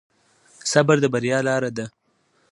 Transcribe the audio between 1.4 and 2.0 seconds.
لاره ده.